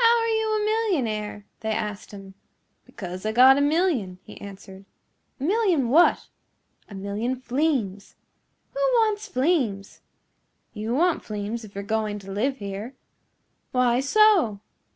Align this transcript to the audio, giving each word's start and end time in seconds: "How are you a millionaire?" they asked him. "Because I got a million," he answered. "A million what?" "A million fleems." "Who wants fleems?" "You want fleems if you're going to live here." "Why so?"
"How 0.00 0.18
are 0.22 0.26
you 0.26 0.48
a 0.56 0.64
millionaire?" 0.64 1.46
they 1.60 1.70
asked 1.70 2.10
him. 2.10 2.34
"Because 2.84 3.24
I 3.24 3.30
got 3.30 3.56
a 3.56 3.60
million," 3.60 4.18
he 4.24 4.40
answered. 4.40 4.84
"A 5.38 5.44
million 5.44 5.90
what?" 5.90 6.26
"A 6.88 6.94
million 6.96 7.36
fleems." 7.36 8.16
"Who 8.72 8.80
wants 8.94 9.28
fleems?" 9.28 10.00
"You 10.74 10.92
want 10.96 11.22
fleems 11.22 11.62
if 11.64 11.76
you're 11.76 11.84
going 11.84 12.18
to 12.18 12.32
live 12.32 12.56
here." 12.56 12.96
"Why 13.70 14.00
so?" 14.00 14.58